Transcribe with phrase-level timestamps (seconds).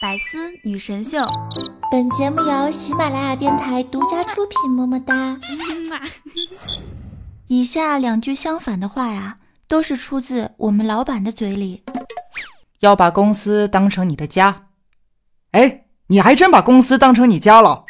[0.00, 1.18] 百思女神秀，
[1.90, 4.70] 本节目由喜马拉雅电台独家出品。
[4.70, 5.36] 么么哒！
[7.48, 11.82] 以下两句相反的话呀，都是出自我们老板的嘴里。
[12.78, 14.68] 要把公司当成你的家。
[15.50, 17.84] 哎，你还真把公司当成你家了。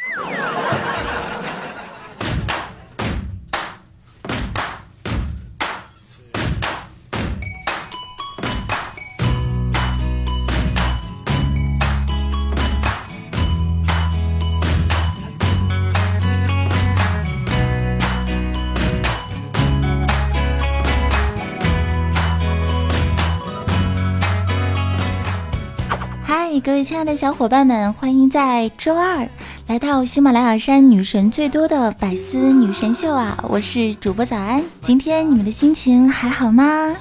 [26.61, 29.27] 各位亲爱的小伙伴们，欢迎在周二
[29.67, 33.37] 来到喜马拉雅山女神最多的百思女神秀啊！
[33.47, 36.93] 我是主播早安，今天你们的心情还好吗？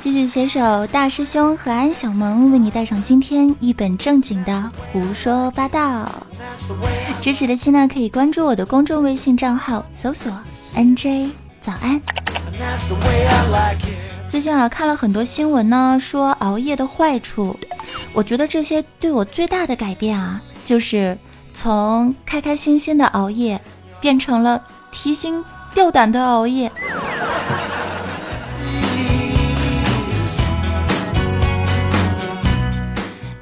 [0.00, 6.10] 继续携手大师兄和安小萌，为你带上今天一本正经的胡说八道。
[7.20, 10.32] 支持的亲呢，可以关注我的公众微信账号，搜索
[10.74, 11.28] NJ
[11.60, 12.00] 早安。
[14.28, 17.58] 最近啊，看了很多新闻呢，说熬夜的坏处。
[18.12, 21.16] 我觉得这些对我最大的改变啊，就是
[21.52, 23.60] 从开开心心的熬夜，
[24.00, 25.44] 变成了提心
[25.74, 26.70] 吊胆的熬夜。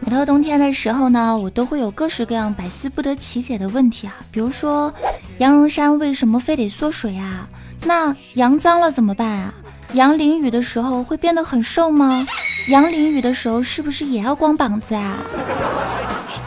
[0.01, 4.93] 每到冬天的时候呢，我都会有各式各样百思不得其解的问题啊，比如说，
[5.39, 7.49] 羊绒衫为什么非得缩水啊？
[7.85, 9.55] 那羊脏了怎么办啊？
[9.93, 12.27] 羊淋雨的时候会变得很瘦吗？
[12.69, 15.17] 羊淋雨的时候是不是也要光膀子啊？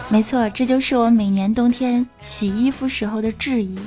[0.10, 3.80] 没错，这就是我每年冬天洗衣服时候的质疑。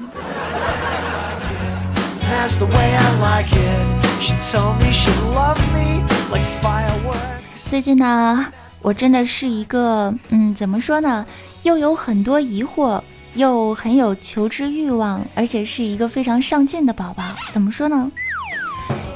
[7.54, 8.46] 最近呢，
[8.80, 11.26] 我真的是一个，嗯，怎么说呢，
[11.62, 13.02] 又有很多疑惑。
[13.34, 17.24] 又很有求知欲望，而且是一个非常上进的宝宝。
[17.52, 18.10] 怎么说呢？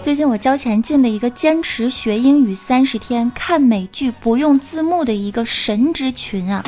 [0.02, 6.64] 最近我交钱进了一个坚持学英语三十天、看美剧不用字幕的一个神之群啊！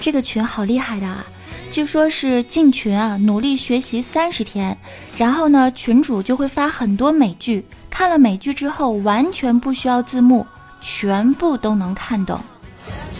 [0.00, 1.24] 这个群好厉害的啊！
[1.70, 4.76] 据说是进群啊，努力学习三十天，
[5.16, 10.46] 然后呢，群主就会发很多美剧，看了美剧之后完全不需要字幕，
[10.80, 12.40] 全部都能看懂，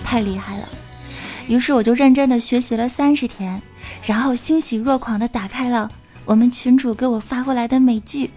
[0.03, 0.65] 太厉害了！
[1.51, 3.61] 于是我就认真的学习了三十天，
[4.05, 5.91] 然后欣喜若狂的打开了
[6.25, 8.31] 我们群主给我发过来的美剧，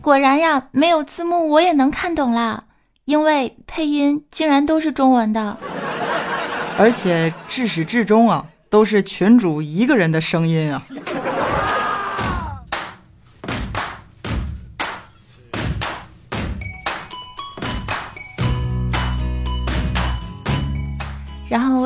[0.00, 2.64] 果然呀，没有字幕我也能看懂啦，
[3.04, 5.58] 因为配音竟然都是中文的，
[6.78, 10.82] 而且至始至终啊，都是群主一个人的声音啊。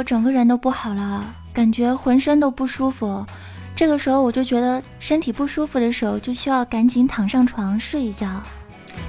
[0.08, 3.26] 整个人都不好了，感觉浑身都不舒服。
[3.76, 8.26] 这个时候我就觉得身体不舒服的时候，就需要赶紧躺上床睡一觉。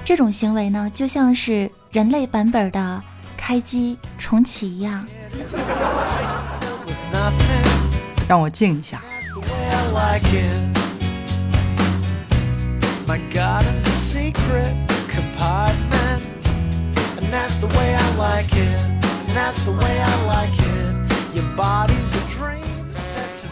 [0.04, 3.02] 这种行为呢，就像是人类版本的
[3.34, 5.02] 开机重启一样。
[8.28, 9.00] 让我静一下。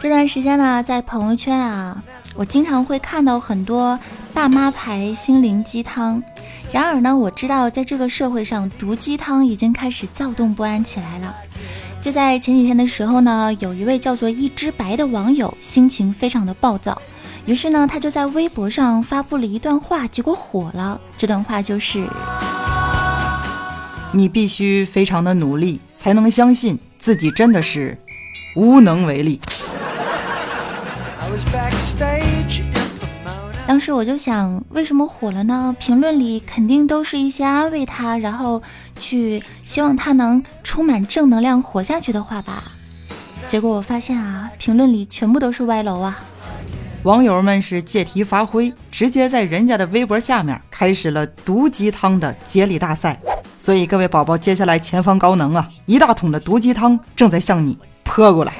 [0.00, 2.02] 这段时间呢，在朋友圈啊，
[2.34, 3.98] 我经常会看到很多
[4.34, 6.22] 大妈牌心灵鸡汤。
[6.72, 11.34] 然而呢，我知道在这个社会上，毒鸡汤已经开始躁动不安起来了。
[12.00, 17.00] 就在前几天的时候呢，有一位叫做一只白的网友，心情非常的暴躁，
[17.46, 21.00] 于是呢，他就在微博上发布了一段话，结果火了。
[21.16, 22.08] 这段话就是。
[24.12, 27.96] 你必须非常的努力，才能相信自己真的是
[28.56, 29.38] 无能为力。
[33.66, 35.76] 当时我就想，为什么火了呢？
[35.78, 38.62] 评论里肯定都是一些安慰他，然后
[38.98, 42.62] 去希望他能充满正能量活下去的话吧。
[43.48, 46.18] 结果我发现啊，评论里全部都是歪楼啊！
[47.02, 53.20] 网友们是借题发挥，直接在人家的微博下面开始了毒鸡汤的接力大赛。
[53.58, 55.68] 所以各位宝宝，接下来前方高能啊！
[55.86, 58.52] 一大桶的毒鸡汤正在向你泼过来。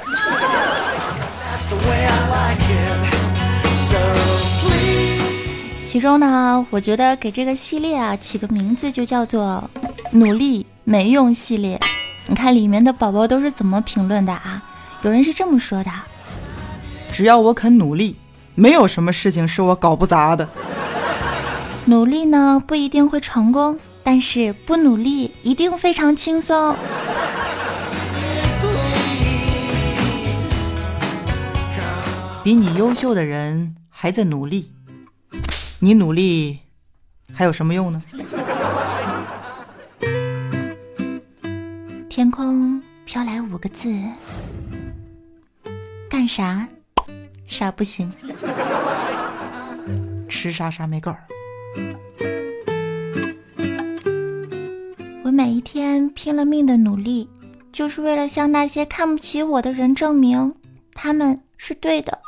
[5.84, 9.70] 其中呢，我觉得给这个系列啊起个名字就叫做
[10.12, 11.80] “努力没用系列”。
[12.26, 14.62] 你看里面的宝宝都是怎么评论的啊？
[15.02, 15.90] 有人是这么说的
[17.10, 18.16] ：“只要我肯努力，
[18.54, 20.46] 没有什么事情是我搞不砸的。”
[21.86, 23.78] 努力呢不一定会成功，
[24.10, 26.74] 但是不努力一定非常轻松。
[32.42, 34.72] 比你优秀的人还在努力，
[35.80, 36.60] 你努力
[37.34, 38.02] 还有什么用呢？
[42.08, 43.94] 天空飘来五个字：
[46.08, 46.66] 干啥？
[47.46, 48.10] 啥不行？
[50.30, 51.14] 吃啥啥没够。
[55.38, 57.28] 我每一天拼了命的努力，
[57.70, 60.52] 就是为了向那些看不起我的人证明，
[60.94, 62.18] 他们是对的。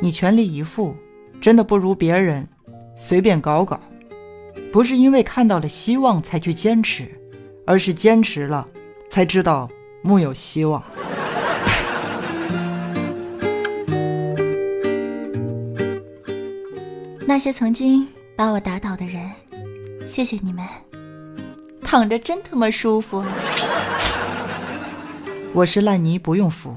[0.00, 0.94] 你全力以赴，
[1.40, 2.46] 真的不如别人
[2.94, 3.80] 随便搞搞。
[4.72, 7.10] 不是因为看到了希望才去坚持，
[7.66, 8.68] 而是坚持了
[9.08, 9.68] 才知道
[10.02, 10.80] 木有希望。
[17.26, 18.06] 那些曾经
[18.36, 19.28] 把我打倒的人，
[20.10, 20.66] 谢谢你们，
[21.84, 23.24] 躺着真他妈舒服。
[25.52, 26.74] 我是烂泥不用扶，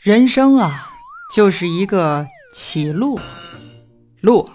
[0.00, 0.94] 人生啊，
[1.34, 3.18] 就是一个起落，
[4.20, 4.48] 落，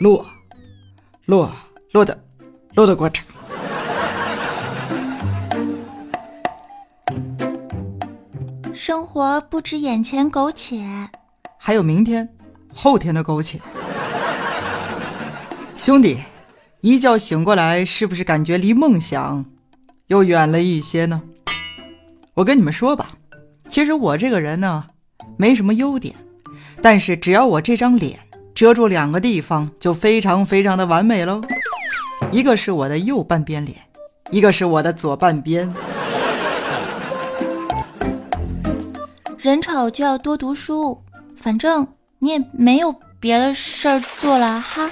[0.00, 0.26] 落。
[1.26, 1.52] 落
[1.92, 2.18] 落的
[2.74, 3.22] 落的过程。
[8.72, 11.10] 生活不止眼前苟且，
[11.58, 12.26] 还有明天、
[12.74, 13.60] 后天的苟且。
[15.76, 16.16] 兄弟，
[16.80, 19.44] 一觉醒过来，是不是感觉离梦想
[20.06, 21.22] 又远了一些呢？
[22.34, 23.10] 我跟你们说吧，
[23.68, 24.84] 其实我这个人呢，
[25.36, 26.14] 没什么优点，
[26.80, 28.18] 但是只要我这张脸。
[28.54, 31.40] 遮住两个地方就非常非常的完美喽，
[32.32, 33.76] 一个是我的右半边脸，
[34.32, 35.72] 一个是我的左半边。
[39.38, 41.00] 人丑就要多读书，
[41.36, 41.86] 反正
[42.18, 44.90] 你也没有别的事儿做了哈。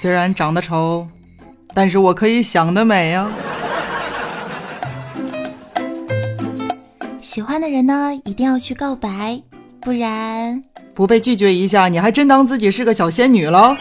[0.00, 1.08] 虽然长得丑，
[1.74, 3.28] 但是我可以想得美呀。
[7.20, 9.42] 喜欢的人呢，一定要去告白，
[9.80, 10.62] 不然。
[10.94, 13.76] 不被拒绝一下，你还真当自己是个小仙女了？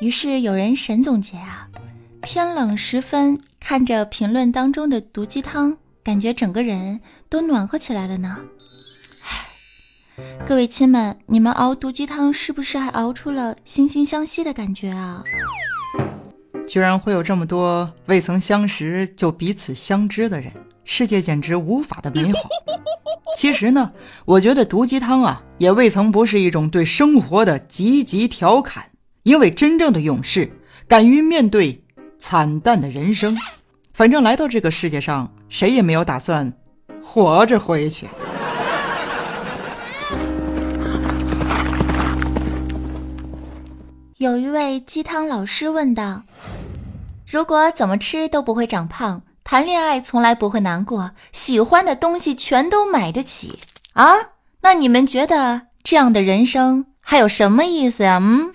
[0.00, 1.68] 于是有人神总结啊，
[2.22, 8.36] 天冷时分，看着评论当中的毒鸡汤，感觉整个人都暖和起来了呢。
[10.46, 15.22] 各位亲们，你们熬毒鸡汤是不是还熬出了惺惺相惜的感觉啊？
[16.66, 20.52] 居然会有这么多未曾相识就彼此相知的人。
[20.84, 22.38] 世界简直无法的美好。
[23.36, 23.92] 其实呢，
[24.24, 28.90] 我觉得毒鸡汤啊，也未曾不是一种对生活的积极调侃。
[29.24, 30.50] 因为真正的勇士，
[30.86, 31.82] 敢于面对
[32.18, 33.36] 惨淡的人生。
[33.92, 36.52] 反正来到这个世界上，谁也没有打算
[37.02, 38.06] 活着回去。
[44.18, 46.22] 有一位鸡汤老师问道
[47.30, 53.58] ：“如果怎么吃都不会长胖？”谈恋爱从来不会难过，喜欢的东西全都买得起
[53.92, 54.14] 啊！
[54.62, 58.18] 那你们觉得这样的人生还有什么意思呀？
[58.22, 58.50] 嗯，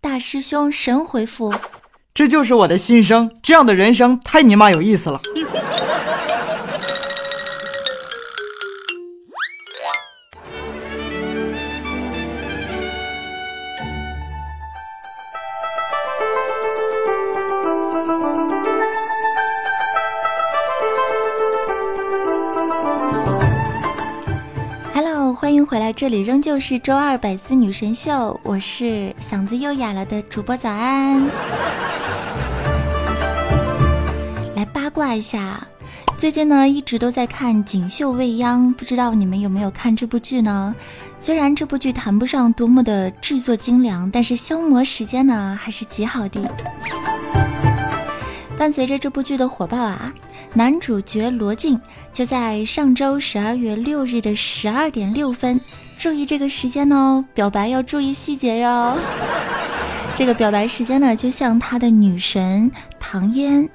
[0.00, 1.54] 大师兄神回复：
[2.12, 5.20] 这就是我的心声，这样的人生太尼玛有意思了。
[25.94, 31.20] 这里仍旧是周二百思女神秀，我是嗓子又哑了的主播早安。
[34.56, 35.64] 来八卦一下，
[36.16, 40.74] 最近呢一直都在看《锦绣未央》，不知道你们有没有看这部剧呢？
[41.18, 46.40] 虽然这部剧谈不上多么的制作精良，但是消磨时间呢还是极好的。
[48.62, 50.14] 伴随着这部剧的火爆啊。
[50.54, 51.80] 男主角罗晋
[52.12, 55.58] 就在上周十二月六日的十二点六分，
[56.00, 58.96] 注意这个时间哦，表白要注意细节哟。
[60.14, 63.68] 这个表白时间呢，就像他的女神唐嫣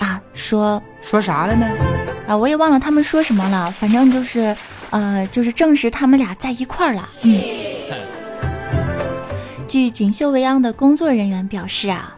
[0.00, 1.66] 啊说说啥了呢？
[2.26, 4.56] 啊，我也忘了他们说什么了，反正就是
[4.88, 7.06] 呃，就是证实他们俩在一块儿了。
[7.20, 7.38] 嗯，
[9.68, 12.16] 据《锦绣未央》的工作人员表示啊。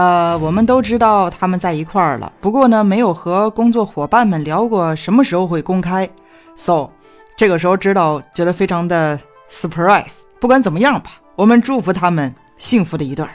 [0.00, 6.08] 呃，我们都知道他们在一块儿了，不过呢，没有和工作伙伴们聊过什么时候会公开。
[6.56, 6.88] So，
[7.36, 10.20] 这个时候知道，觉得非常的 surprise。
[10.40, 13.28] 不管怎么样吧，我们祝福他们幸福的一段。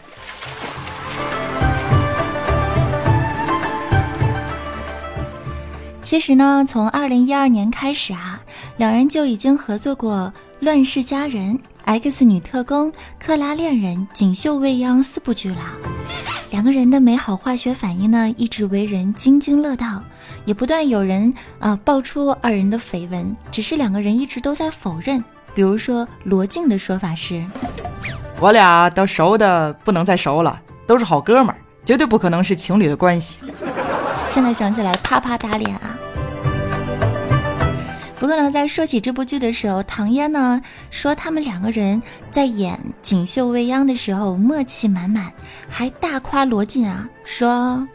[6.01, 8.41] 其实呢，从二零一二年开始啊，
[8.77, 10.33] 两人就已经合作过
[10.65, 11.53] 《乱世佳人》
[11.83, 15.57] 《X 女特工》《克拉恋人》《锦绣未央》四部剧了。
[16.55, 20.01] 两个人的美好化学反应呢，一直为人津津乐道，
[20.45, 25.21] 也不断有人啊爆出二人的绯闻，只是两个人一直都在否认。
[25.53, 27.43] 比如说罗晋的说法是
[28.39, 30.57] ：“我俩都熟的不能再熟了，
[30.87, 33.39] 都是好哥们儿，绝对不可能是情侣的关系。”
[34.31, 35.94] 现在想起来啪啪打脸啊！
[38.17, 45.31] 不过呢，在说起这部剧的时候，唐嫣呢说他们两个人在演《锦绣未央》的时候默契满满，
[45.67, 47.85] 还大夸罗晋啊，说：“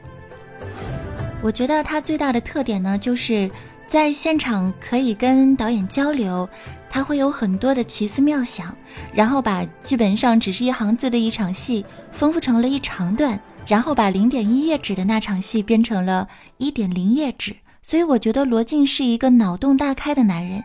[1.43, 3.50] 我觉得他最大的特点呢，就是
[3.89, 6.49] 在现场可以跟导演交流，
[6.91, 8.77] 他会有很多的奇思妙想，
[9.15, 20.62] 然后把剧本上只是一行字的一场戏，丰富成了一长段。”然后把零点一页纸的那场戏变成了一点零页纸，所以我觉得罗晋是一个脑洞大开的男人，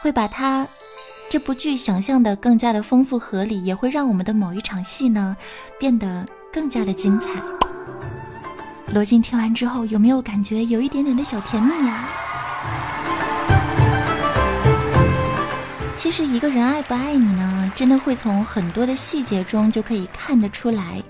[0.00, 0.66] 会把他
[1.30, 5.34] 这部剧想象的更加的丰富合理，也会让我们的某一场戏呢
[5.78, 7.30] 变得更加的精彩。
[8.92, 12.08] 罗晋听完之后有没有感觉有一点点的小甜蜜呀？
[15.96, 21.02] 其实一个人爱不爱你呢，真的会从很多的细节中就可以看得出来。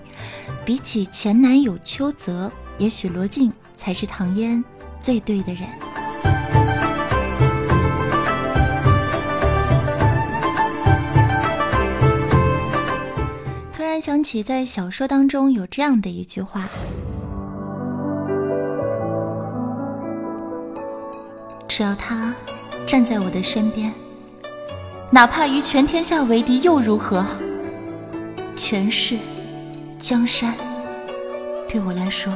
[0.65, 4.63] 比起前男友邱泽，也许罗晋才是唐嫣
[5.01, 5.67] 最对的人。
[13.73, 16.69] 突然想起，在小说当中有这样的一句话
[21.67, 22.33] ：“只要他
[22.85, 23.91] 站在我的身边，
[25.09, 27.25] 哪怕与全天下为敌又如何？
[28.55, 29.17] 权势。”
[29.99, 30.55] 江山
[31.69, 32.33] 对我来说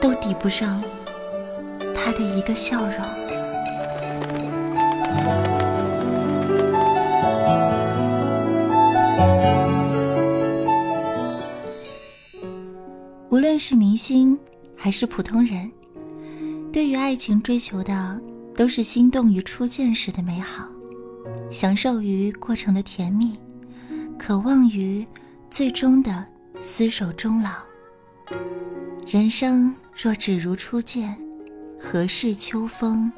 [0.00, 0.82] 都抵不上
[2.02, 2.96] 他的一个笑容。
[13.28, 14.38] 无论是明星
[14.74, 15.70] 还是普通人，
[16.72, 18.20] 对于爱情追求的
[18.54, 20.66] 都是心动于初见时的美好，
[21.50, 23.38] 享受于过程的甜蜜，
[24.18, 25.06] 渴望于
[25.50, 26.26] 最终的。
[26.62, 27.52] 厮守终老。
[29.06, 31.16] 人生若只如初见，
[31.82, 33.10] 何事秋风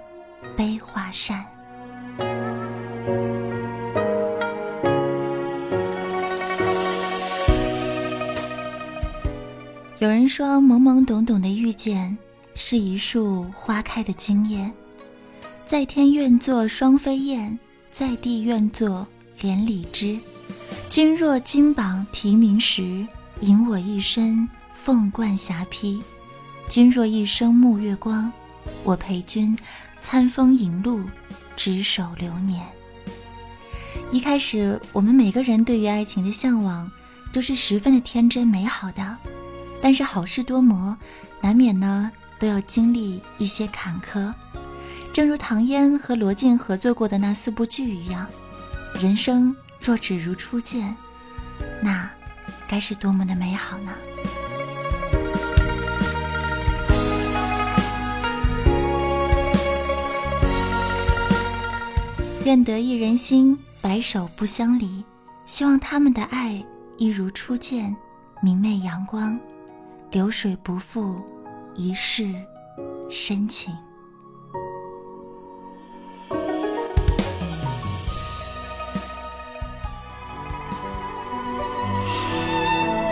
[0.57, 1.45] 悲画扇？
[9.99, 12.17] 有人说，懵懵懂懂的遇见，
[12.55, 14.73] 是一树花开的惊艳。
[15.67, 17.59] 在天愿作双飞燕，
[17.91, 19.07] 在地愿作
[19.41, 20.19] 连理枝。
[20.89, 23.07] 君若金榜题名时。
[23.41, 26.01] 引我一身凤冠霞帔，
[26.69, 28.31] 君若一生沐月光，
[28.85, 29.57] 我陪君
[30.01, 31.05] 餐风饮露，
[31.57, 32.65] 执手流年。
[34.11, 36.91] 一开始，我们每个人对于爱情的向往
[37.33, 39.17] 都是十分的天真美好的，
[39.81, 40.97] 但是好事多磨，
[41.41, 44.33] 难免呢都要经历一些坎坷。
[45.13, 48.27] 正如唐嫣和罗晋合作过的那四部剧一样，
[49.01, 50.97] 人生若只如初见，
[51.83, 52.09] 那。
[52.67, 53.93] 该是多么的美好呢？
[62.45, 65.05] 愿得一人心，白首不相离。
[65.47, 66.61] 希望他们的爱
[66.97, 67.95] 一如初见，
[68.43, 69.39] 明媚阳光，
[70.11, 71.21] 流水不负
[71.77, 72.35] 一世
[73.09, 73.73] 深情。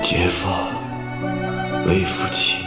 [0.02, 0.66] 结发
[1.86, 2.59] 为夫妻，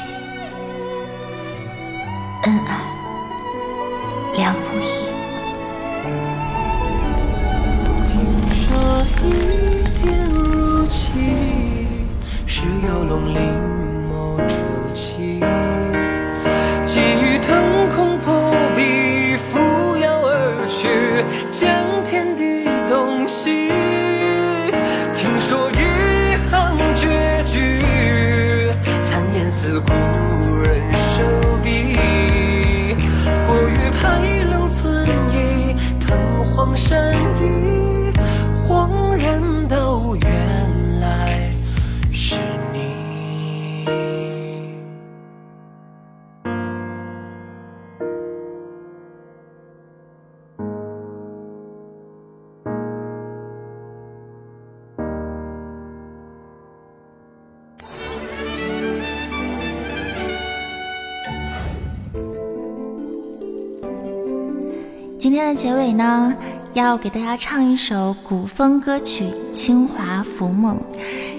[65.56, 66.34] 结尾呢，
[66.74, 70.78] 要给大家唱一首古风歌曲《清华浮梦》。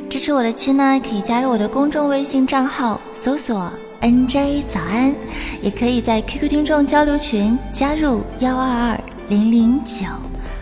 [0.09, 5.15] 支持我的亲呢，可以加入我的公众微信账号，搜索 “nj 早安”，
[5.61, 10.07] 也可以在 QQ 听众交流群加入幺二二零零九。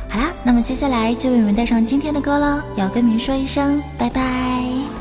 [0.09, 4.91] 好啦，那么接下来就为你们带上今天的歌了，要跟你们说一声拜拜。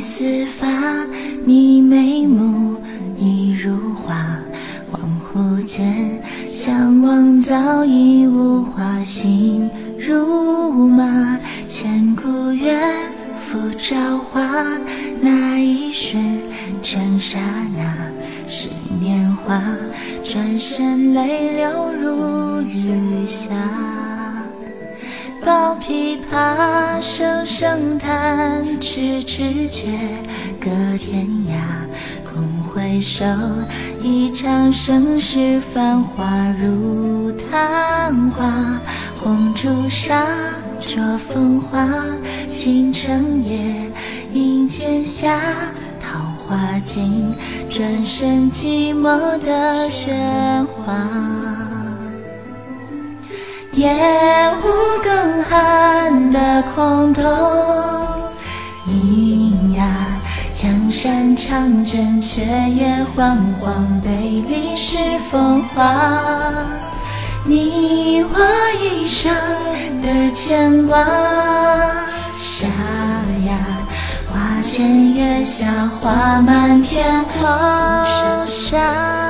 [0.00, 0.66] 丝发，
[1.44, 2.76] 你眉目
[3.18, 4.16] 已如画。
[4.90, 9.39] 恍惚间相望，早已无话，心
[29.00, 29.86] 弹，痴痴却
[30.60, 31.54] 隔天涯。
[32.24, 33.24] 空回首，
[34.02, 36.26] 一场盛世繁华
[36.60, 38.78] 如昙花。
[39.16, 40.26] 红朱砂，
[40.78, 41.88] 着风华，
[42.46, 43.90] 倾城夜，
[44.34, 45.40] 映剑下。
[46.00, 47.34] 桃花尽，
[47.70, 50.94] 转身寂寞的喧哗。
[53.72, 53.88] 夜
[54.62, 57.22] 无更寒的空洞，
[61.02, 64.10] 山长卷，却也惶惶被
[64.46, 64.98] 历史
[65.30, 65.82] 风化。
[67.42, 68.38] 你我
[68.82, 69.34] 一生
[70.02, 71.02] 的牵挂，
[72.34, 72.66] 沙
[73.46, 73.56] 哑
[74.28, 79.29] 花前月下，花满天黄沙。